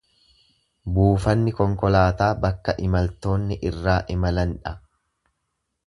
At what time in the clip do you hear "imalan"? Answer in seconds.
4.19-4.59